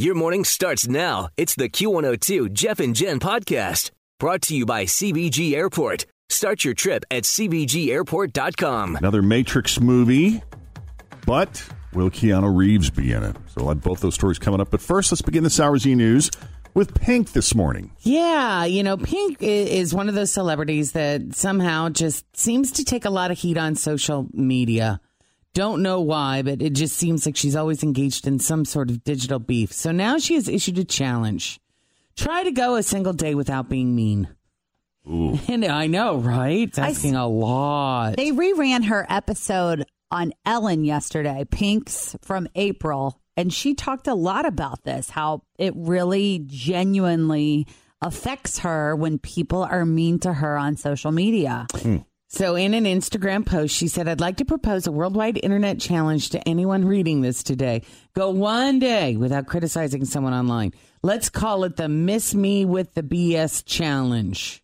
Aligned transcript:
Your 0.00 0.14
morning 0.14 0.44
starts 0.44 0.86
now. 0.86 1.28
It's 1.36 1.56
the 1.56 1.68
Q102 1.68 2.52
Jeff 2.52 2.78
and 2.78 2.94
Jen 2.94 3.18
podcast 3.18 3.90
brought 4.20 4.42
to 4.42 4.54
you 4.54 4.64
by 4.64 4.84
CVG 4.84 5.54
Airport. 5.54 6.06
Start 6.28 6.64
your 6.64 6.74
trip 6.74 7.02
at 7.10 7.24
CVGAirport.com. 7.24 8.94
Another 8.94 9.22
Matrix 9.22 9.80
movie, 9.80 10.40
but 11.26 11.68
will 11.92 12.10
Keanu 12.10 12.56
Reeves 12.56 12.90
be 12.90 13.10
in 13.10 13.24
it? 13.24 13.34
So 13.48 13.54
we'll 13.56 13.70
have 13.70 13.82
both 13.82 13.98
those 13.98 14.14
stories 14.14 14.38
coming 14.38 14.60
up. 14.60 14.70
But 14.70 14.80
first, 14.80 15.10
let's 15.10 15.20
begin 15.20 15.42
the 15.42 15.60
hour 15.60 15.76
Z 15.76 15.92
News 15.96 16.30
with 16.74 16.94
Pink 16.94 17.32
this 17.32 17.56
morning. 17.56 17.90
Yeah, 18.02 18.66
you 18.66 18.84
know, 18.84 18.98
Pink 18.98 19.38
is 19.40 19.92
one 19.92 20.08
of 20.08 20.14
those 20.14 20.32
celebrities 20.32 20.92
that 20.92 21.34
somehow 21.34 21.88
just 21.88 22.24
seems 22.36 22.70
to 22.70 22.84
take 22.84 23.04
a 23.04 23.10
lot 23.10 23.32
of 23.32 23.38
heat 23.38 23.58
on 23.58 23.74
social 23.74 24.28
media. 24.32 25.00
Don't 25.58 25.82
know 25.82 26.00
why, 26.00 26.42
but 26.42 26.62
it 26.62 26.74
just 26.74 26.96
seems 26.96 27.26
like 27.26 27.36
she's 27.36 27.56
always 27.56 27.82
engaged 27.82 28.28
in 28.28 28.38
some 28.38 28.64
sort 28.64 28.90
of 28.90 29.02
digital 29.02 29.40
beef. 29.40 29.72
So 29.72 29.90
now 29.90 30.16
she 30.18 30.34
has 30.34 30.48
issued 30.48 30.78
a 30.78 30.84
challenge. 30.84 31.58
Try 32.14 32.44
to 32.44 32.52
go 32.52 32.76
a 32.76 32.82
single 32.84 33.12
day 33.12 33.34
without 33.34 33.68
being 33.68 33.96
mean. 33.96 34.28
And 35.48 35.64
I 35.64 35.88
know, 35.88 36.18
right? 36.18 36.68
It's 36.68 36.78
asking 36.78 37.16
a 37.16 37.26
lot. 37.26 38.14
They 38.16 38.30
reran 38.30 38.84
her 38.84 39.04
episode 39.10 39.84
on 40.12 40.32
Ellen 40.46 40.84
yesterday, 40.84 41.44
Pink's 41.50 42.14
from 42.22 42.46
April, 42.54 43.20
and 43.36 43.52
she 43.52 43.74
talked 43.74 44.06
a 44.06 44.14
lot 44.14 44.46
about 44.46 44.84
this 44.84 45.10
how 45.10 45.42
it 45.58 45.72
really 45.74 46.40
genuinely 46.46 47.66
affects 48.00 48.60
her 48.60 48.94
when 48.94 49.18
people 49.18 49.64
are 49.64 49.84
mean 49.84 50.20
to 50.20 50.34
her 50.34 50.56
on 50.56 50.76
social 50.76 51.10
media. 51.10 51.66
Hmm. 51.74 51.96
So, 52.30 52.56
in 52.56 52.74
an 52.74 52.84
Instagram 52.84 53.46
post, 53.46 53.74
she 53.74 53.88
said, 53.88 54.06
I'd 54.06 54.20
like 54.20 54.36
to 54.36 54.44
propose 54.44 54.86
a 54.86 54.92
worldwide 54.92 55.40
internet 55.42 55.80
challenge 55.80 56.28
to 56.30 56.46
anyone 56.46 56.84
reading 56.84 57.22
this 57.22 57.42
today. 57.42 57.82
Go 58.14 58.28
one 58.28 58.78
day 58.78 59.16
without 59.16 59.46
criticizing 59.46 60.04
someone 60.04 60.34
online. 60.34 60.74
Let's 61.02 61.30
call 61.30 61.64
it 61.64 61.76
the 61.76 61.88
Miss 61.88 62.34
Me 62.34 62.66
with 62.66 62.92
the 62.92 63.02
BS 63.02 63.64
challenge. 63.64 64.62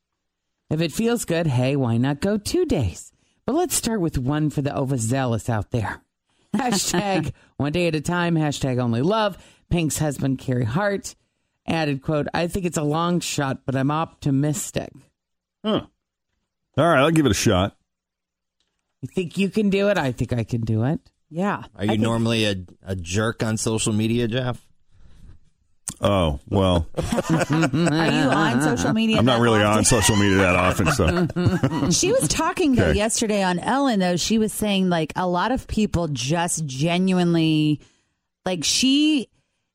If 0.69 0.83
it 0.83 0.93
feels 0.93 1.25
good, 1.25 1.47
hey, 1.47 1.75
why 1.75 1.97
not 1.97 2.21
go 2.21 2.37
two 2.37 2.67
days? 2.67 3.13
But 3.47 3.55
let's 3.55 3.75
start 3.75 4.03
with 4.03 4.19
one 4.19 4.51
for 4.51 4.61
the 4.61 4.77
overzealous 4.77 5.49
out 5.49 5.71
there. 5.71 6.03
Hashtag 6.55 7.33
one 7.57 7.73
day 7.73 7.87
at 7.87 7.95
a 7.95 8.01
time, 8.03 8.35
hashtag 8.35 8.79
only 8.79 9.01
love. 9.01 9.39
Pink's 9.71 9.99
husband, 9.99 10.39
Carey 10.39 10.65
Hart, 10.65 11.15
added, 11.67 12.03
quote, 12.03 12.27
I 12.35 12.47
think 12.47 12.67
it's 12.67 12.77
a 12.77 12.83
long 12.83 13.21
shot, 13.21 13.63
but 13.65 13.75
I'm 13.75 13.91
optimistic. 13.91 14.93
Huh. 15.65 15.87
All 16.77 16.85
right, 16.89 16.99
I'll 17.01 17.11
give 17.11 17.27
it 17.27 17.31
a 17.31 17.35
shot. 17.35 17.77
You 19.03 19.09
think 19.09 19.37
you 19.39 19.51
can 19.51 19.71
do 19.71 19.89
it? 19.89 19.99
I 19.99 20.13
think 20.13 20.33
I 20.33 20.45
can 20.45 20.63
do 20.63 20.85
it. 20.85 21.01
Yeah. 21.31 21.65
Are 21.77 21.85
you 21.85 21.99
normally 21.99 22.45
a, 22.47 22.57
a 22.85 22.97
jerk 22.97 23.43
on 23.43 23.57
social 23.57 23.93
media, 23.93 24.27
Jeff? 24.29 24.65
Oh, 26.01 26.41
well, 26.49 26.87
Are 26.97 27.47
you 27.71 28.29
on 28.31 28.61
social 28.63 28.93
media? 28.93 29.19
I'm 29.19 29.25
not 29.25 29.37
that 29.37 29.43
really 29.43 29.63
often? 29.63 29.79
on 29.79 29.85
social 29.85 30.17
media 30.17 30.39
that 30.39 30.57
often, 30.57 30.87
so 30.93 31.91
She 31.91 32.11
was 32.13 32.27
talking 32.29 32.75
though 32.75 32.87
Okay. 32.89 32.99
yesterday 32.99 33.43
on 33.43 33.59
Ellen 33.59 34.01
though. 34.01 34.17
She 34.17 34.39
was 34.39 34.53
saying 34.53 34.89
like 34.89 35.13
a 35.17 35.27
lot 35.27 35.53
of 35.53 35.67
people 35.69 36.09
just 36.09 36.67
genuinely 36.67 37.81
like 38.45 38.65
she 38.65 39.29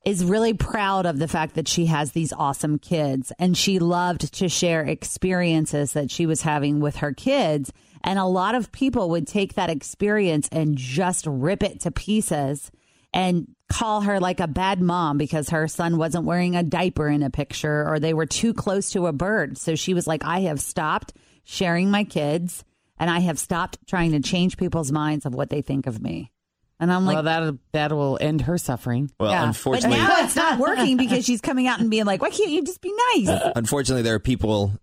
is 0.05 0.23
really 0.23 0.53
proud 0.53 1.05
of 1.05 1.19
the 1.19 1.27
fact 1.27 1.55
that 1.55 1.67
she 1.67 1.87
has 1.87 2.11
these 2.11 2.33
awesome 2.33 2.79
kids 2.79 3.31
and 3.37 3.57
she 3.57 3.79
loved 3.79 4.33
to 4.33 4.47
share 4.47 4.81
experiences 4.81 5.93
that 5.93 6.09
she 6.09 6.25
was 6.25 6.41
having 6.41 6.79
with 6.79 6.97
her 6.97 7.13
kids 7.13 7.71
and 8.03 8.17
a 8.17 8.25
lot 8.25 8.55
of 8.55 8.71
people 8.71 9.09
would 9.09 9.27
take 9.27 9.55
that 9.55 9.69
experience 9.69 10.47
and 10.51 10.77
just 10.77 11.25
rip 11.27 11.63
it 11.63 11.81
to 11.81 11.91
pieces 11.91 12.71
and 13.13 13.47
call 13.67 14.01
her 14.01 14.19
like 14.19 14.39
a 14.39 14.47
bad 14.47 14.81
mom 14.81 15.17
because 15.17 15.49
her 15.49 15.67
son 15.67 15.97
wasn't 15.97 16.25
wearing 16.25 16.55
a 16.55 16.63
diaper 16.63 17.07
in 17.07 17.23
a 17.23 17.29
picture 17.29 17.87
or 17.87 17.99
they 17.99 18.13
were 18.13 18.25
too 18.25 18.53
close 18.53 18.91
to 18.91 19.07
a 19.07 19.13
bird. 19.13 19.57
So 19.57 19.75
she 19.75 19.93
was 19.93 20.07
like, 20.07 20.23
I 20.23 20.41
have 20.41 20.61
stopped 20.61 21.13
sharing 21.43 21.91
my 21.91 22.03
kids 22.03 22.63
and 22.97 23.09
I 23.09 23.19
have 23.19 23.39
stopped 23.39 23.79
trying 23.87 24.11
to 24.11 24.19
change 24.19 24.57
people's 24.57 24.91
minds 24.91 25.25
of 25.25 25.35
what 25.35 25.49
they 25.49 25.61
think 25.61 25.87
of 25.87 26.01
me. 26.01 26.31
And 26.79 26.91
I'm 26.91 27.06
like, 27.06 27.16
well, 27.16 27.23
that 27.23 27.57
that 27.73 27.91
will 27.91 28.17
end 28.19 28.41
her 28.41 28.57
suffering. 28.57 29.12
Well, 29.19 29.31
yeah. 29.31 29.45
unfortunately, 29.45 29.97
But 29.97 30.07
now 30.07 30.23
it's 30.23 30.35
not 30.35 30.59
working 30.59 30.97
because 30.97 31.25
she's 31.25 31.41
coming 31.41 31.67
out 31.67 31.81
and 31.81 31.90
being 31.90 32.06
like, 32.06 32.22
why 32.22 32.29
can't 32.29 32.50
you 32.50 32.63
just 32.63 32.81
be 32.81 32.94
nice? 33.16 33.51
unfortunately, 33.56 34.03
there 34.03 34.16
are 34.16 34.19
people 34.19 34.73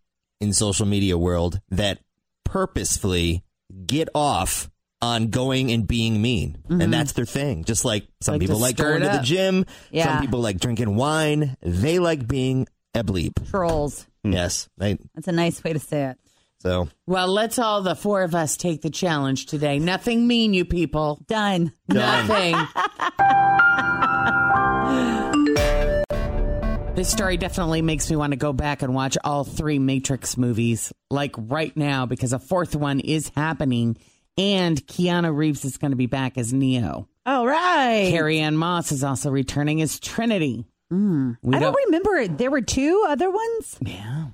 in 0.41 0.53
social 0.53 0.84
media 0.87 1.17
world 1.17 1.61
that 1.71 1.99
purposefully 2.45 3.43
get 3.87 4.09
off 4.15 4.71
on 5.03 5.29
going 5.29 5.71
and 5.71 5.87
being 5.87 6.21
mean, 6.21 6.59
and 6.69 6.81
mm-hmm. 6.81 6.91
that's 6.91 7.12
their 7.12 7.25
thing. 7.25 7.65
Just 7.65 7.84
like 7.84 8.07
some 8.21 8.34
Like 8.34 8.41
people 8.41 8.59
like 8.59 8.77
going 8.77 9.03
to 9.03 9.09
the 9.09 9.23
gym, 9.23 9.67
Yeah. 9.91 10.07
some 10.07 10.21
people 10.21 10.41
like 10.41 10.59
drinking 10.59 10.97
wine. 10.97 11.57
They 11.63 11.99
like 11.99 12.27
being 12.27 12.67
a 12.95 13.05
bleep. 13.05 13.51
Trolls. 13.51 14.07
Yes, 14.25 14.69
they, 14.77 14.99
That's 15.15 15.28
a 15.28 15.33
nice 15.33 15.63
way 15.63 15.73
to 15.73 15.78
say 15.78 16.05
it. 16.05 16.19
So 16.66 16.88
Well, 17.06 17.28
let's 17.28 17.60
all 17.60 17.82
the 17.82 17.94
four 17.94 18.22
of 18.22 18.34
us 18.34 18.56
take 18.56 18.82
the 18.82 18.91
challenge 18.91 19.47
today. 19.47 19.78
Nothing 19.78 20.27
mean, 20.27 20.53
you 20.53 20.65
people. 20.65 21.22
Done. 21.28 21.72
Nothing. 21.87 22.56
this 26.97 27.09
story 27.09 27.37
definitely 27.37 27.82
makes 27.82 28.10
me 28.10 28.16
want 28.16 28.32
to 28.32 28.37
go 28.37 28.53
back 28.53 28.82
and 28.82 28.94
watch 28.94 29.16
all 29.22 29.44
three 29.44 29.78
Matrix 29.78 30.37
movies, 30.37 30.93
like 31.09 31.37
right 31.38 31.77
now, 31.77 32.04
because 32.04 32.32
a 32.32 32.41
fourth 32.41 32.75
one 32.75 32.98
is 32.98 33.31
happening, 33.37 33.97
and 34.37 34.84
Keanu 34.88 35.37
Reeves 35.37 35.65
is 35.65 35.78
going 35.78 35.93
to 35.93 35.97
be 35.97 36.06
back 36.06 36.37
as 36.37 36.53
Neo. 36.53 37.09
All 37.25 37.47
right. 37.47 38.09
Carrie 38.10 38.41
Ann 38.41 38.56
Moss 38.56 38.91
is 38.91 39.04
also 39.04 39.31
returning 39.31 39.83
as 39.83 40.00
Trinity. 40.00 40.66
Hmm. 40.91 41.33
We 41.43 41.56
I 41.56 41.60
don't 41.60 41.77
remember 41.87 42.16
it. 42.16 42.38
There 42.38 42.50
were 42.50 42.60
two 42.60 43.04
other 43.09 43.31
ones. 43.31 43.78
Yeah. 43.81 44.27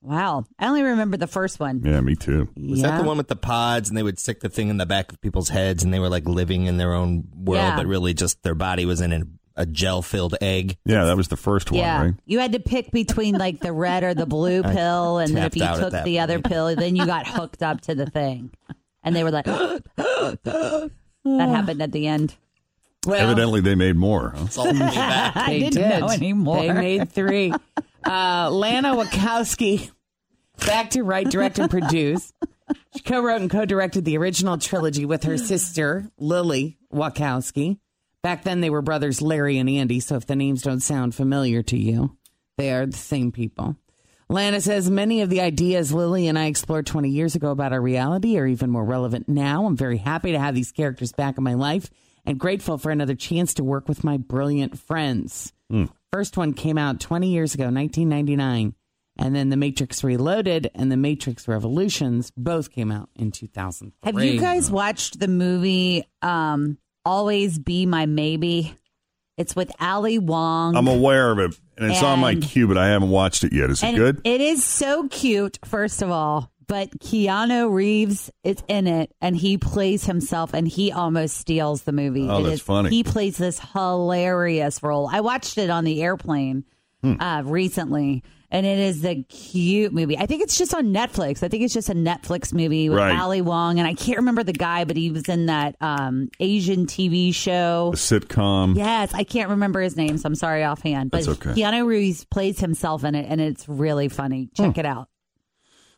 Wow. 0.00 0.44
I 0.58 0.68
only 0.68 0.82
remember 0.82 1.16
the 1.16 1.26
first 1.26 1.58
one. 1.58 1.82
yeah, 1.84 2.00
me 2.00 2.14
too. 2.14 2.48
was 2.56 2.82
that 2.82 2.98
the 3.00 3.04
one 3.06 3.16
with 3.18 3.28
the 3.28 3.36
pods, 3.36 3.88
and 3.88 3.98
they 3.98 4.02
would 4.02 4.18
stick 4.18 4.40
the 4.40 4.48
thing 4.48 4.68
in 4.68 4.76
the 4.76 4.86
back 4.86 5.10
of 5.12 5.20
people's 5.20 5.48
heads, 5.48 5.82
and 5.82 5.92
they 5.92 5.98
were 5.98 6.08
like 6.08 6.26
living 6.28 6.66
in 6.66 6.76
their 6.76 6.92
own 6.94 7.28
world, 7.34 7.56
Yeah. 7.62 7.76
but 7.76 7.86
really 7.86 8.14
just 8.14 8.42
their 8.44 8.54
body 8.54 8.86
was 8.86 9.00
in 9.00 9.12
a, 9.12 9.22
a 9.56 9.66
gel-filled 9.66 10.36
egg. 10.40 10.76
Yeah, 10.84 11.04
that 11.06 11.16
was 11.16 11.26
the 11.28 11.36
first 11.36 11.72
one, 11.72 11.80
Yeah. 11.80 12.02
right? 12.02 12.14
You 12.26 12.38
had 12.38 12.52
to 12.52 12.60
pick 12.60 12.92
between 12.92 13.36
like 13.36 13.58
the 13.60 13.72
red 13.72 14.04
or 14.04 14.14
the 14.14 14.24
blue 14.26 14.62
pill. 14.74 15.18
And 15.18 15.36
if 15.36 15.56
you 15.56 15.66
took 15.66 15.90
that 15.90 16.04
the 16.04 16.20
other 16.20 16.38
pill, 16.40 16.74
then 16.76 16.94
you 16.94 17.04
got 17.04 17.26
hooked 17.26 17.62
up 17.64 17.80
to 17.82 17.94
the 17.96 18.06
thing. 18.06 18.50
And 19.02 19.16
they 19.16 19.24
were 19.24 19.30
like, 19.32 19.46
that 19.96 20.90
happened 21.24 21.82
at 21.82 21.92
the 21.92 22.06
end. 22.06 22.34
Well, 23.06 23.20
Evidently, 23.20 23.60
they 23.60 23.74
made 23.74 23.96
more. 23.96 24.30
Huh? 24.36 24.44
It's 24.46 24.58
all 24.58 24.66
coming 24.66 24.78
back. 24.80 25.36
I 25.36 25.46
They 25.50 25.58
didn't 25.60 25.74
did. 25.90 26.00
know 26.00 26.08
anymore. 26.08 26.62
They 26.62 26.72
made 26.72 27.10
three. 27.12 27.52
Uh, 28.04 28.48
Lana 28.50 28.94
Wachowski, 28.94 29.90
back 30.66 30.90
to 30.90 31.02
write, 31.02 31.30
direct, 31.30 31.58
and 31.58 31.70
produce. 31.70 32.32
She 32.94 33.02
co-wrote 33.02 33.40
and 33.40 33.50
co-directed 33.50 34.04
the 34.04 34.18
original 34.18 34.58
trilogy 34.58 35.04
with 35.04 35.24
her 35.24 35.38
sister 35.38 36.10
Lily 36.18 36.76
Wachowski. 36.92 37.78
Back 38.22 38.44
then, 38.44 38.60
they 38.60 38.70
were 38.70 38.82
brothers 38.82 39.22
Larry 39.22 39.58
and 39.58 39.70
Andy. 39.70 40.00
So 40.00 40.16
if 40.16 40.26
the 40.26 40.36
names 40.36 40.62
don't 40.62 40.80
sound 40.80 41.14
familiar 41.14 41.62
to 41.64 41.78
you, 41.78 42.16
they 42.56 42.72
are 42.72 42.86
the 42.86 42.96
same 42.96 43.32
people. 43.32 43.76
Lana 44.30 44.60
says 44.60 44.90
many 44.90 45.22
of 45.22 45.30
the 45.30 45.40
ideas 45.40 45.92
Lily 45.92 46.28
and 46.28 46.38
I 46.38 46.46
explored 46.46 46.86
20 46.86 47.08
years 47.08 47.34
ago 47.34 47.50
about 47.50 47.72
our 47.72 47.80
reality 47.80 48.36
are 48.36 48.46
even 48.46 48.68
more 48.68 48.84
relevant 48.84 49.26
now. 49.28 49.64
I'm 49.64 49.76
very 49.76 49.96
happy 49.96 50.32
to 50.32 50.38
have 50.38 50.54
these 50.54 50.72
characters 50.72 51.12
back 51.12 51.38
in 51.38 51.44
my 51.44 51.54
life 51.54 51.88
and 52.26 52.38
grateful 52.38 52.76
for 52.76 52.90
another 52.90 53.14
chance 53.14 53.54
to 53.54 53.64
work 53.64 53.88
with 53.88 54.04
my 54.04 54.18
brilliant 54.18 54.78
friends. 54.78 55.54
Hmm. 55.70 55.86
First 56.12 56.36
one 56.36 56.52
came 56.52 56.76
out 56.76 57.00
20 57.00 57.30
years 57.30 57.54
ago, 57.54 57.64
1999. 57.64 58.74
And 59.18 59.34
then 59.34 59.48
The 59.48 59.56
Matrix 59.56 60.04
Reloaded 60.04 60.70
and 60.74 60.92
The 60.92 60.96
Matrix 60.96 61.48
Revolutions 61.48 62.30
both 62.36 62.70
came 62.70 62.92
out 62.92 63.08
in 63.16 63.32
2000. 63.32 63.92
Have 64.04 64.22
you 64.22 64.38
guys 64.40 64.70
watched 64.70 65.18
the 65.18 65.26
movie 65.28 66.04
um, 66.22 66.78
Always 67.04 67.58
Be 67.58 67.84
My 67.84 68.06
Maybe? 68.06 68.74
It's 69.36 69.54
with 69.56 69.70
Ali 69.80 70.18
Wong. 70.18 70.76
I'm 70.76 70.88
aware 70.88 71.30
of 71.30 71.38
it, 71.38 71.58
and 71.76 71.90
it's 71.92 72.02
on 72.02 72.18
my 72.20 72.32
And- 72.32 72.42
queue, 72.42 72.66
but 72.68 72.76
I 72.78 72.88
haven't 72.88 73.10
watched 73.10 73.44
it 73.44 73.52
yet. 73.52 73.70
Is 73.70 73.82
it 73.82 73.94
good? 73.94 74.20
It 74.24 74.40
is 74.40 74.64
so 74.64 75.06
cute, 75.08 75.58
first 75.64 76.02
of 76.02 76.10
all. 76.10 76.50
But 76.66 76.90
Keanu 76.98 77.72
Reeves 77.72 78.30
is 78.44 78.58
in 78.68 78.86
it, 78.86 79.14
and 79.22 79.34
he 79.36 79.56
plays 79.56 80.04
himself, 80.04 80.52
and 80.54 80.68
he 80.68 80.92
almost 80.92 81.36
steals 81.38 81.82
the 81.84 81.92
movie. 81.92 82.28
Oh, 82.28 82.40
It 82.40 82.42
that's 82.42 82.54
is- 82.56 82.60
funny. 82.62 82.90
He 82.90 83.02
plays 83.04 83.36
this 83.38 83.58
hilarious 83.72 84.82
role. 84.82 85.08
I 85.10 85.20
watched 85.20 85.56
it 85.58 85.70
on 85.70 85.84
the 85.84 86.02
airplane 86.02 86.64
Hmm. 87.02 87.14
uh, 87.20 87.42
recently, 87.44 88.22
and 88.50 88.64
it 88.64 88.78
is 88.78 89.04
a 89.04 89.22
cute 89.24 89.92
movie. 89.92 90.16
I 90.16 90.26
think 90.26 90.42
it's 90.42 90.56
just 90.56 90.74
on 90.74 90.86
Netflix. 90.86 91.42
I 91.42 91.48
think 91.48 91.62
it's 91.64 91.74
just 91.74 91.88
a 91.90 91.94
Netflix 91.94 92.52
movie 92.52 92.88
with 92.88 92.98
Right. 92.98 93.18
Ali 93.18 93.42
Wong, 93.42 93.78
and 93.78 93.86
I 93.86 93.94
can't 93.94 94.18
remember 94.18 94.42
the 94.42 94.52
guy, 94.52 94.84
but 94.84 94.96
he 94.96 95.10
was 95.10 95.28
in 95.28 95.46
that 95.46 95.76
um, 95.80 96.28
Asian 96.40 96.86
TV 96.86 97.34
show. 97.34 97.90
the 97.92 97.96
sitcom. 97.98 98.76
Yes, 98.76 99.12
I 99.14 99.24
can't 99.24 99.50
remember 99.50 99.80
his 99.80 99.96
name, 99.96 100.16
so 100.18 100.26
I'm 100.26 100.34
sorry 100.34 100.64
offhand. 100.64 101.10
But 101.10 101.24
That's 101.24 101.46
okay. 101.46 101.60
Keanu 101.60 101.86
Reeves 101.86 102.24
plays 102.24 102.58
himself 102.60 103.04
in 103.04 103.14
it, 103.14 103.26
and 103.28 103.40
it's 103.40 103.68
really 103.68 104.08
funny. 104.08 104.48
Check 104.54 104.78
it 104.78 104.86
out. 104.86 105.08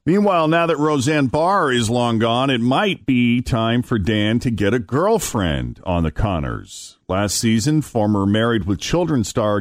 Meanwhile, 0.06 0.48
now 0.48 0.64
that 0.66 0.78
Roseanne 0.78 1.26
Barr 1.26 1.70
is 1.70 1.90
long 1.90 2.18
gone, 2.18 2.48
it 2.48 2.62
might 2.62 3.04
be 3.04 3.42
time 3.42 3.82
for 3.82 3.98
Dan 3.98 4.38
to 4.40 4.50
get 4.50 4.72
a 4.72 4.78
girlfriend 4.78 5.78
on 5.84 6.04
the 6.04 6.10
Conners. 6.10 6.96
Last 7.06 7.36
season, 7.36 7.82
former 7.82 8.24
Married 8.24 8.64
with 8.64 8.80
Children 8.80 9.24
star 9.24 9.60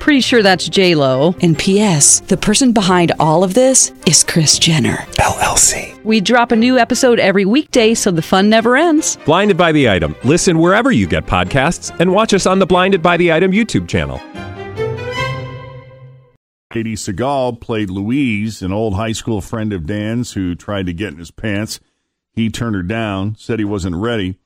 Pretty 0.00 0.20
sure 0.20 0.42
that's 0.42 0.68
J 0.68 0.94
Lo. 0.94 1.34
And 1.42 1.58
P.S. 1.58 2.20
The 2.20 2.36
person 2.36 2.72
behind 2.72 3.12
all 3.18 3.44
of 3.44 3.54
this 3.54 3.92
is 4.06 4.24
Kris 4.24 4.58
Jenner. 4.58 4.96
LLC. 5.18 6.02
We 6.04 6.20
drop 6.20 6.52
a 6.52 6.56
new 6.56 6.78
episode 6.78 7.18
every 7.18 7.44
weekday, 7.44 7.94
so 7.94 8.10
the 8.10 8.22
fun 8.22 8.48
never 8.48 8.76
ends. 8.76 9.18
Blinded 9.24 9.56
by 9.56 9.72
the 9.72 9.90
item. 9.90 10.14
Listen 10.24 10.58
wherever 10.58 10.90
you 10.90 11.06
get 11.06 11.26
podcasts, 11.26 11.94
and 12.00 12.12
watch 12.12 12.32
us 12.32 12.46
on 12.46 12.58
the 12.58 12.66
Blinded 12.66 13.02
by 13.02 13.16
the 13.16 13.32
Item 13.32 13.52
YouTube 13.52 13.88
channel. 13.88 14.18
Katey 16.72 16.92
Sagal 16.94 17.60
played 17.60 17.90
Louise, 17.90 18.62
an 18.62 18.72
old 18.72 18.94
high 18.94 19.12
school 19.12 19.40
friend 19.40 19.72
of 19.72 19.86
Dan's 19.86 20.32
who 20.32 20.54
tried 20.54 20.86
to 20.86 20.92
get 20.92 21.12
in 21.12 21.18
his 21.18 21.30
pants. 21.30 21.80
He 22.32 22.50
turned 22.50 22.76
her 22.76 22.82
down, 22.82 23.36
said 23.36 23.58
he 23.58 23.64
wasn't 23.64 23.96
ready. 23.96 24.38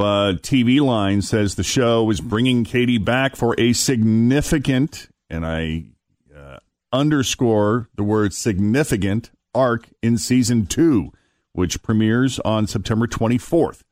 But 0.00 0.36
TV 0.36 0.80
Line 0.80 1.20
says 1.20 1.56
the 1.56 1.62
show 1.62 2.08
is 2.08 2.22
bringing 2.22 2.64
Katey 2.64 3.04
back 3.04 3.36
for 3.36 3.54
a 3.58 3.74
significant, 3.74 5.10
and 5.28 5.44
I 5.44 5.88
uh, 6.34 6.56
underscore 6.90 7.90
the 7.96 8.02
word 8.02 8.32
significant, 8.32 9.30
arc 9.54 9.90
in 10.02 10.16
season 10.16 10.64
two, 10.64 11.12
which 11.52 11.82
premieres 11.82 12.38
on 12.38 12.66
September 12.66 13.06
24th. 13.06 13.82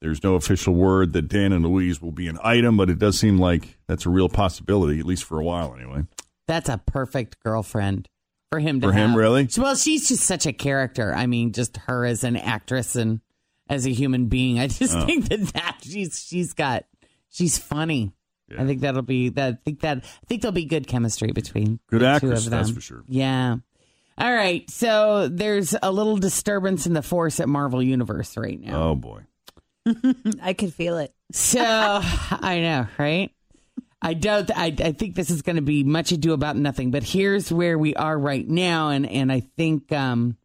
There's 0.00 0.24
no 0.24 0.36
official 0.36 0.72
word 0.72 1.12
that 1.12 1.28
Dan 1.28 1.52
and 1.52 1.66
Louise 1.66 2.00
will 2.00 2.12
be 2.12 2.28
an 2.28 2.38
item, 2.42 2.78
but 2.78 2.88
it 2.88 2.98
does 2.98 3.18
seem 3.18 3.36
like 3.36 3.76
that's 3.86 4.06
a 4.06 4.08
real 4.08 4.30
possibility, 4.30 5.00
at 5.00 5.04
least 5.04 5.24
for 5.24 5.38
a 5.38 5.44
while 5.44 5.74
anyway. 5.78 6.04
That's 6.48 6.70
a 6.70 6.78
perfect 6.78 7.40
girlfriend 7.40 8.08
for 8.50 8.58
him 8.58 8.80
to 8.80 8.86
For 8.86 8.92
him, 8.94 9.14
really? 9.14 9.46
Well, 9.58 9.76
she's 9.76 10.08
just 10.08 10.24
such 10.24 10.46
a 10.46 10.54
character. 10.54 11.14
I 11.14 11.26
mean, 11.26 11.52
just 11.52 11.76
her 11.76 12.06
as 12.06 12.24
an 12.24 12.36
actress 12.36 12.96
and 12.96 13.20
as 13.68 13.86
a 13.86 13.90
human 13.92 14.26
being. 14.26 14.58
I 14.58 14.66
just 14.68 14.94
Oh. 14.96 15.04
think 15.06 15.28
that 15.28 15.40
that 15.54 15.78
she's 15.82 16.24
she's 16.26 16.52
got 16.52 16.84
she's 17.30 17.58
funny. 17.58 18.12
I 18.58 18.66
think 18.66 18.82
that'll 18.82 19.00
be 19.02 19.30
that. 19.30 19.54
I 19.54 19.58
think 19.64 19.80
that 19.80 19.98
I 19.98 20.26
think 20.26 20.42
there'll 20.42 20.52
be 20.52 20.66
good 20.66 20.86
chemistry 20.86 21.32
between 21.32 21.80
Good 21.88 22.02
the 22.02 22.06
actress, 22.06 22.42
two 22.42 22.46
of 22.46 22.50
them. 22.50 22.58
that's 22.60 22.70
for 22.70 22.80
sure. 22.82 23.02
Yeah. 23.08 23.56
All 24.18 24.32
right. 24.34 24.68
So 24.70 25.28
there's 25.28 25.74
a 25.82 25.90
little 25.90 26.18
disturbance 26.18 26.86
in 26.86 26.92
the 26.92 27.00
force 27.00 27.40
at 27.40 27.48
Marvel 27.48 27.82
Universe 27.82 28.36
right 28.36 28.60
now. 28.60 28.90
Oh, 28.90 28.94
boy. 28.94 29.22
I 30.42 30.52
could 30.52 30.74
feel 30.74 30.98
it. 30.98 31.14
So 31.32 31.60
I 31.64 32.60
know, 32.60 32.86
right? 32.98 33.30
I 34.02 34.14
don't. 34.14 34.50
I, 34.54 34.66
I 34.66 34.92
think 34.92 35.14
this 35.14 35.30
is 35.30 35.42
going 35.42 35.56
to 35.56 35.62
be 35.62 35.82
much 35.84 36.12
ado 36.12 36.32
about 36.34 36.56
nothing. 36.56 36.90
But 36.90 37.04
here's 37.04 37.50
where 37.52 37.78
we 37.78 37.94
are 37.94 38.18
right 38.18 38.46
now, 38.46 38.90
and 38.90 39.08
and 39.08 39.30
I 39.32 39.40
think 39.40 39.90
um, 39.92 40.36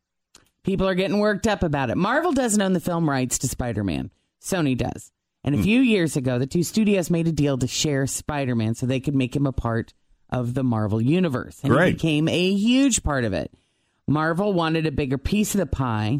people 0.67 0.87
are 0.87 0.95
getting 0.95 1.17
worked 1.17 1.47
up 1.47 1.63
about 1.63 1.89
it. 1.89 1.95
Marvel 1.95 2.33
doesn't 2.33 2.61
own 2.61 2.73
the 2.73 2.79
film 2.81 3.09
rights 3.09 3.39
to 3.39 3.47
Spider-Man. 3.47 4.11
Sony 4.41 4.77
does. 4.77 5.11
And 5.43 5.55
a 5.55 5.57
hmm. 5.57 5.63
few 5.63 5.79
years 5.79 6.17
ago, 6.17 6.37
the 6.37 6.45
two 6.45 6.61
studios 6.61 7.09
made 7.09 7.27
a 7.27 7.31
deal 7.31 7.57
to 7.57 7.67
share 7.67 8.05
Spider-Man 8.05 8.75
so 8.75 8.85
they 8.85 8.99
could 8.99 9.15
make 9.15 9.33
him 9.33 9.47
a 9.47 9.53
part 9.53 9.93
of 10.29 10.53
the 10.53 10.63
Marvel 10.63 11.01
universe, 11.01 11.57
and 11.63 11.71
Great. 11.71 11.87
he 11.87 11.93
became 11.93 12.27
a 12.27 12.53
huge 12.53 13.01
part 13.01 13.23
of 13.23 13.31
it. 13.31 13.49
Marvel 14.09 14.51
wanted 14.51 14.85
a 14.85 14.91
bigger 14.91 15.17
piece 15.17 15.55
of 15.55 15.59
the 15.59 15.65
pie. 15.65 16.19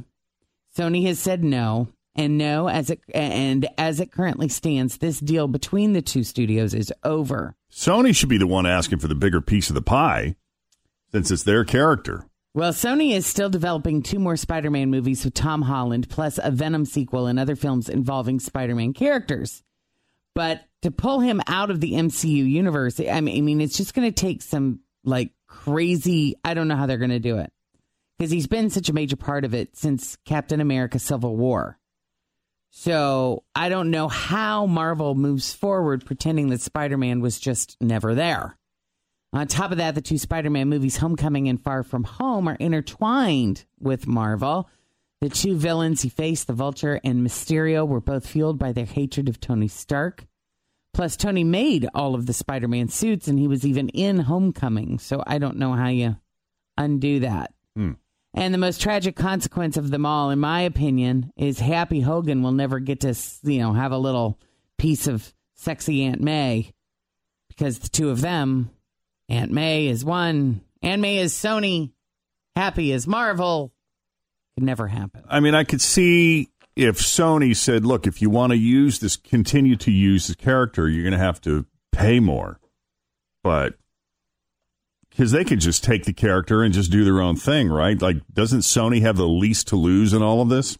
Sony 0.77 1.05
has 1.07 1.19
said 1.19 1.43
no, 1.43 1.89
and 2.15 2.37
no 2.37 2.69
as 2.69 2.89
it 2.89 3.01
and 3.13 3.67
as 3.77 3.99
it 3.99 4.13
currently 4.13 4.47
stands, 4.47 4.97
this 4.97 5.19
deal 5.19 5.49
between 5.49 5.91
the 5.91 6.01
two 6.01 6.23
studios 6.23 6.73
is 6.73 6.93
over. 7.03 7.53
Sony 7.69 8.15
should 8.15 8.29
be 8.29 8.37
the 8.37 8.47
one 8.47 8.65
asking 8.65 8.99
for 8.99 9.09
the 9.09 9.15
bigger 9.15 9.41
piece 9.41 9.67
of 9.69 9.75
the 9.75 9.81
pie 9.81 10.37
since 11.11 11.31
it's 11.31 11.43
their 11.43 11.65
character. 11.65 12.25
Well, 12.57 12.73
Sony 12.73 13.11
is 13.11 13.27
still 13.27 13.51
developing 13.51 14.01
two 14.01 14.17
more 14.17 14.35
Spider-Man 14.35 14.89
movies 14.89 15.23
with 15.23 15.35
Tom 15.35 15.61
Holland, 15.61 16.09
plus 16.09 16.39
a 16.41 16.49
Venom 16.49 16.85
sequel 16.85 17.27
and 17.27 17.37
other 17.37 17.55
films 17.55 17.87
involving 17.87 18.39
Spider-Man 18.39 18.93
characters. 18.93 19.61
But 20.33 20.63
to 20.81 20.89
pull 20.89 21.19
him 21.19 21.39
out 21.45 21.69
of 21.69 21.81
the 21.81 21.91
MCU 21.91 22.49
universe, 22.49 22.99
I 22.99 23.21
mean, 23.21 23.37
I 23.37 23.41
mean, 23.41 23.61
it's 23.61 23.77
just 23.77 23.93
going 23.93 24.11
to 24.11 24.11
take 24.11 24.41
some 24.41 24.79
like 25.03 25.33
crazy. 25.45 26.33
I 26.43 26.55
don't 26.55 26.67
know 26.67 26.75
how 26.75 26.87
they're 26.87 26.97
going 26.97 27.11
to 27.11 27.19
do 27.19 27.37
it 27.37 27.53
because 28.17 28.31
he's 28.31 28.47
been 28.47 28.71
such 28.71 28.89
a 28.89 28.93
major 28.93 29.17
part 29.17 29.45
of 29.45 29.53
it 29.53 29.77
since 29.77 30.17
Captain 30.25 30.59
America: 30.59 30.97
Civil 30.97 31.35
War. 31.35 31.77
So 32.71 33.43
I 33.53 33.69
don't 33.69 33.91
know 33.91 34.07
how 34.07 34.65
Marvel 34.65 35.13
moves 35.13 35.53
forward 35.53 36.07
pretending 36.07 36.49
that 36.49 36.61
Spider-Man 36.61 37.21
was 37.21 37.39
just 37.39 37.77
never 37.79 38.15
there. 38.15 38.57
On 39.33 39.45
top 39.45 39.71
of 39.71 39.77
that, 39.77 39.95
the 39.95 40.01
two 40.01 40.17
Spider 40.17 40.49
Man 40.49 40.69
movies, 40.69 40.97
Homecoming 40.97 41.49
and 41.49 41.61
Far 41.61 41.83
From 41.83 42.05
Home, 42.05 42.47
are 42.47 42.55
intertwined 42.55 43.65
with 43.79 44.07
Marvel. 44.07 44.69
The 45.19 45.29
two 45.29 45.55
villains 45.55 46.01
he 46.01 46.09
faced, 46.09 46.47
the 46.47 46.53
Vulture 46.53 46.99
and 47.03 47.25
Mysterio, 47.25 47.87
were 47.87 48.01
both 48.01 48.27
fueled 48.27 48.57
by 48.57 48.71
their 48.71 48.85
hatred 48.85 49.27
of 49.27 49.39
Tony 49.39 49.67
Stark. 49.67 50.25
Plus, 50.93 51.17
Tony 51.17 51.43
made 51.43 51.87
all 51.93 52.15
of 52.15 52.25
the 52.25 52.33
Spider 52.33 52.67
Man 52.67 52.87
suits, 52.87 53.27
and 53.27 53.37
he 53.37 53.47
was 53.47 53.65
even 53.65 53.89
in 53.89 54.19
Homecoming. 54.19 54.99
So 54.99 55.23
I 55.27 55.37
don't 55.37 55.57
know 55.57 55.73
how 55.73 55.89
you 55.89 56.17
undo 56.77 57.19
that. 57.19 57.53
Hmm. 57.75 57.93
And 58.33 58.53
the 58.53 58.59
most 58.59 58.81
tragic 58.81 59.15
consequence 59.15 59.77
of 59.77 59.89
them 59.89 60.05
all, 60.05 60.29
in 60.29 60.39
my 60.39 60.61
opinion, 60.61 61.33
is 61.35 61.59
Happy 61.59 62.01
Hogan 62.01 62.43
will 62.43 62.51
never 62.51 62.79
get 62.79 63.01
to, 63.01 63.15
you 63.43 63.59
know, 63.59 63.73
have 63.73 63.91
a 63.91 63.97
little 63.97 64.39
piece 64.77 65.07
of 65.07 65.33
sexy 65.55 66.03
Aunt 66.03 66.21
May 66.21 66.71
because 67.47 67.79
the 67.79 67.89
two 67.89 68.09
of 68.09 68.21
them 68.21 68.69
Aunt 69.29 69.51
May 69.51 69.87
is 69.87 70.03
one. 70.05 70.61
Aunt 70.81 71.01
May 71.01 71.17
is 71.17 71.33
Sony. 71.33 71.91
Happy 72.55 72.91
is 72.91 73.07
Marvel. 73.07 73.73
Could 74.55 74.63
never 74.63 74.87
happen. 74.87 75.23
I 75.27 75.39
mean, 75.39 75.55
I 75.55 75.63
could 75.63 75.81
see 75.81 76.49
if 76.75 76.99
Sony 76.99 77.55
said, 77.55 77.85
look, 77.85 78.07
if 78.07 78.21
you 78.21 78.29
want 78.29 78.51
to 78.51 78.57
use 78.57 78.99
this, 78.99 79.15
continue 79.15 79.75
to 79.77 79.91
use 79.91 80.27
this 80.27 80.35
character, 80.35 80.87
you're 80.87 81.03
going 81.03 81.11
to 81.11 81.23
have 81.23 81.41
to 81.41 81.65
pay 81.91 82.19
more. 82.19 82.59
But 83.43 83.75
because 85.09 85.31
they 85.31 85.43
could 85.43 85.59
just 85.59 85.83
take 85.83 86.05
the 86.05 86.13
character 86.13 86.63
and 86.63 86.73
just 86.73 86.91
do 86.91 87.03
their 87.03 87.21
own 87.21 87.35
thing, 87.35 87.69
right? 87.69 87.99
Like, 88.01 88.17
doesn't 88.33 88.61
Sony 88.61 89.01
have 89.01 89.17
the 89.17 89.27
least 89.27 89.67
to 89.69 89.75
lose 89.75 90.13
in 90.13 90.21
all 90.21 90.41
of 90.41 90.49
this 90.49 90.77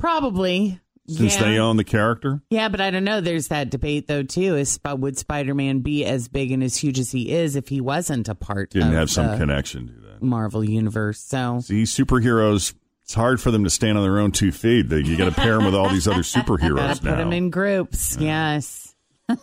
Probably. 0.00 0.80
Since 1.16 1.36
yeah. 1.36 1.42
they 1.42 1.58
own 1.58 1.76
the 1.76 1.84
character? 1.84 2.42
Yeah, 2.50 2.68
but 2.68 2.80
I 2.80 2.90
don't 2.90 3.04
know. 3.04 3.20
There's 3.20 3.48
that 3.48 3.70
debate 3.70 4.06
though 4.06 4.22
too. 4.22 4.56
Is 4.56 4.78
would 4.84 5.18
Spider-Man 5.18 5.80
be 5.80 6.04
as 6.04 6.28
big 6.28 6.50
and 6.52 6.62
as 6.62 6.76
huge 6.76 6.98
as 6.98 7.10
he 7.10 7.32
is 7.32 7.56
if 7.56 7.68
he 7.68 7.80
wasn't 7.80 8.28
a 8.28 8.34
part 8.34 8.70
Didn't 8.70 8.88
of 8.88 8.94
have 8.94 9.10
some 9.10 9.26
the 9.26 9.36
connection 9.36 9.88
to 9.88 9.92
that. 10.08 10.22
Marvel 10.22 10.64
universe? 10.64 11.20
So 11.20 11.60
See, 11.60 11.82
superheroes, 11.82 12.74
it's 13.02 13.14
hard 13.14 13.40
for 13.40 13.50
them 13.50 13.64
to 13.64 13.70
stand 13.70 13.98
on 13.98 14.04
their 14.04 14.18
own 14.18 14.30
two 14.32 14.52
feet. 14.52 14.88
They, 14.88 15.00
you 15.00 15.16
got 15.16 15.24
to 15.24 15.32
pair 15.32 15.56
them 15.56 15.64
with 15.64 15.74
all 15.74 15.88
these 15.88 16.06
other 16.06 16.18
superheroes 16.20 17.00
put 17.00 17.04
now. 17.04 17.30
in 17.30 17.50
groups. 17.50 18.16
Yes. 18.20 18.94
All 19.28 19.36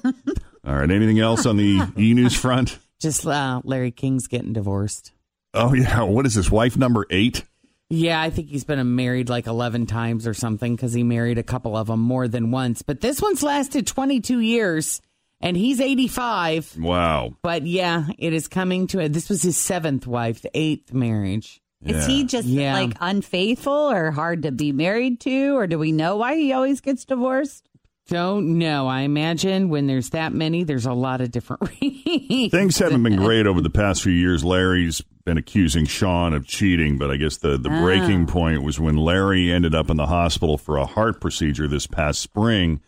right. 0.63 0.89
Anything 0.89 1.19
else 1.19 1.45
on 1.45 1.57
the 1.57 1.81
e 1.97 2.13
news 2.13 2.33
front? 2.33 2.77
Just 2.99 3.25
uh, 3.27 3.61
Larry 3.63 3.91
King's 3.91 4.27
getting 4.27 4.53
divorced. 4.53 5.11
Oh, 5.53 5.73
yeah. 5.73 6.03
What 6.03 6.25
is 6.25 6.35
this? 6.35 6.49
Wife 6.49 6.77
number 6.77 7.05
eight? 7.09 7.43
Yeah, 7.89 8.19
I 8.21 8.29
think 8.29 8.49
he's 8.49 8.65
been 8.65 8.95
married 8.95 9.29
like 9.29 9.47
11 9.47 9.85
times 9.85 10.27
or 10.27 10.33
something 10.33 10.75
because 10.75 10.93
he 10.93 11.03
married 11.03 11.37
a 11.37 11.43
couple 11.43 11.77
of 11.77 11.87
them 11.87 12.01
more 12.01 12.27
than 12.27 12.51
once. 12.51 12.81
But 12.81 12.99
this 13.01 13.21
one's 13.21 13.43
lasted 13.43 13.87
22 13.87 14.39
years. 14.39 15.01
And 15.39 15.55
he's 15.55 15.79
85. 15.79 16.77
Wow. 16.79 17.35
But 17.43 17.67
yeah, 17.67 18.07
it 18.17 18.33
is 18.33 18.47
coming 18.47 18.87
to 18.87 18.99
it. 18.99 19.13
This 19.13 19.29
was 19.29 19.43
his 19.43 19.55
seventh 19.55 20.07
wife, 20.07 20.41
the 20.41 20.49
eighth 20.55 20.91
marriage. 20.93 21.61
Is 21.85 22.07
he 22.07 22.23
just 22.25 22.47
Yeah. 22.47 22.73
like 22.73 22.97
unfaithful 22.99 23.71
or 23.91 24.09
hard 24.09 24.41
to 24.41 24.51
be 24.51 24.71
married 24.71 25.19
to, 25.21 25.55
or 25.55 25.67
do 25.67 25.77
we 25.77 25.91
know 25.91 26.17
why 26.17 26.35
he 26.37 26.51
always 26.53 26.81
gets 26.81 27.05
divorced? 27.05 27.69
Don't 28.07 28.57
know. 28.57 28.87
I 28.87 29.01
imagine 29.01 29.69
when 29.69 29.85
there's 29.85 30.09
that 30.09 30.33
many, 30.33 30.63
there's 30.63 30.87
a 30.87 30.93
lot 30.93 31.21
of 31.21 31.29
different 31.29 31.69
reasons. 31.81 32.49
Things 32.51 32.79
haven't 32.79 33.03
been 33.03 33.17
great 33.17 33.45
over 33.45 33.61
the 33.61 33.69
past 33.69 34.01
few 34.01 34.13
years. 34.13 34.43
Larry's 34.43 35.03
been 35.27 35.37
accusing 35.37 35.85
Shawn 35.85 36.33
of 36.33 36.47
cheating, 36.47 36.97
but 36.97 37.11
I 37.11 37.17
guess 37.17 37.35
the, 37.35 37.57
the 37.57 37.67
breaking 37.69 38.27
point 38.27 38.63
was 38.63 38.79
when 38.79 38.95
Larry 38.95 39.51
ended 39.51 39.75
up 39.75 39.89
in 39.89 39.97
the 39.97 40.05
hospital 40.05 40.57
for 40.57 40.77
a 40.77 40.85
heart 40.85 41.19
procedure 41.19 41.67
this 41.67 41.85
past 41.85 42.21
spring. 42.21 42.79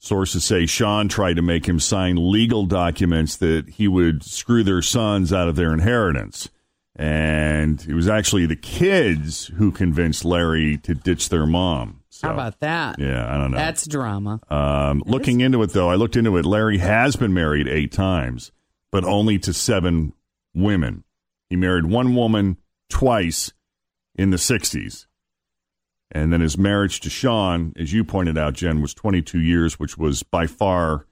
Sources 0.00 0.44
say 0.44 0.66
Shawn 0.66 1.08
tried 1.08 1.36
to 1.36 1.42
make 1.42 1.66
him 1.66 1.78
sign 1.78 2.16
legal 2.32 2.66
documents 2.66 3.36
that 3.36 3.68
he 3.68 3.86
would 3.86 4.24
screw 4.24 4.64
their 4.64 4.82
sons 4.82 5.32
out 5.32 5.46
of 5.46 5.54
their 5.54 5.72
inheritance. 5.72 6.48
And 6.96 7.80
it 7.88 7.94
was 7.94 8.08
actually 8.08 8.46
the 8.46 8.56
kids 8.56 9.46
who 9.46 9.70
convinced 9.70 10.24
Larry 10.24 10.78
to 10.78 10.94
ditch 10.96 11.28
their 11.28 11.46
mom. 11.46 12.02
So, 12.10 12.26
How 12.26 12.34
about 12.34 12.58
that? 12.58 12.98
Yeah, 12.98 13.32
I 13.32 13.38
don't 13.38 13.52
know. 13.52 13.56
That's 13.56 13.86
drama. 13.86 14.40
Um, 14.50 15.04
looking 15.06 15.40
into 15.40 15.62
it, 15.62 15.70
though, 15.70 15.90
I 15.90 15.94
looked 15.94 16.16
into 16.16 16.36
it. 16.38 16.44
Larry 16.44 16.78
has 16.78 17.14
been 17.14 17.32
married 17.32 17.68
eight 17.68 17.92
times, 17.92 18.50
but 18.90 19.04
only 19.04 19.38
to 19.38 19.52
seven 19.52 20.12
women. 20.52 21.04
He 21.50 21.56
married 21.56 21.86
one 21.86 22.14
woman 22.14 22.58
twice 22.88 23.52
in 24.14 24.30
the 24.30 24.36
60s. 24.36 25.06
And 26.10 26.32
then 26.32 26.40
his 26.40 26.56
marriage 26.56 27.00
to 27.00 27.10
Shawn, 27.10 27.72
as 27.76 27.92
you 27.92 28.02
pointed 28.04 28.38
out, 28.38 28.54
Jen, 28.54 28.80
was 28.80 28.94
22 28.94 29.40
years, 29.40 29.78
which 29.78 29.98
was 29.98 30.22
by 30.22 30.46
far 30.46 31.06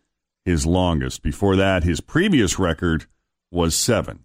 his 0.45 0.65
longest. 0.65 1.23
Before 1.23 1.57
that, 1.57 1.85
his 1.85 2.01
previous 2.01 2.59
record 2.59 3.07
was 3.51 3.75
seven. 3.77 4.21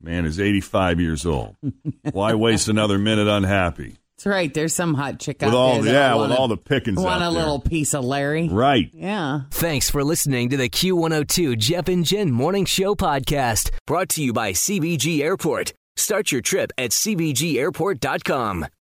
Man 0.00 0.24
is 0.24 0.40
85 0.40 1.00
years 1.00 1.26
old. 1.26 1.56
Why 2.12 2.34
waste 2.34 2.68
another 2.68 2.98
minute 2.98 3.28
unhappy? 3.28 3.99
That's 4.20 4.26
right. 4.26 4.52
There's 4.52 4.74
some 4.74 4.92
hot 4.92 5.18
chick 5.18 5.42
out 5.42 5.46
With 5.46 5.54
all, 5.54 5.80
there. 5.80 5.94
yeah, 5.94 6.14
with 6.14 6.30
all 6.30 6.46
the 6.46 6.58
pickings 6.58 6.98
Want 7.00 7.22
out 7.22 7.30
a 7.30 7.32
there. 7.32 7.40
little 7.42 7.58
piece 7.58 7.94
of 7.94 8.04
Larry? 8.04 8.50
Right. 8.50 8.90
Yeah. 8.92 9.42
Thanks 9.50 9.88
for 9.88 10.04
listening 10.04 10.50
to 10.50 10.58
the 10.58 10.68
Q102 10.68 11.56
Jeff 11.56 11.88
and 11.88 12.04
Jen 12.04 12.30
Morning 12.30 12.66
Show 12.66 12.94
podcast, 12.94 13.70
brought 13.86 14.10
to 14.10 14.22
you 14.22 14.34
by 14.34 14.52
CVG 14.52 15.22
Airport. 15.22 15.72
Start 15.96 16.32
your 16.32 16.42
trip 16.42 16.70
at 16.76 16.90
CVGAirport.com. 16.90 18.66